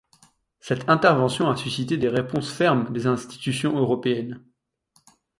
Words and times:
Cette 0.61 0.89
intervention 0.89 1.47
a 1.47 1.55
suscité 1.55 1.95
des 1.95 2.09
réponses 2.09 2.49
fermes 2.51 2.91
des 2.91 3.05
institutions 3.05 3.77
européennes. 3.77 4.43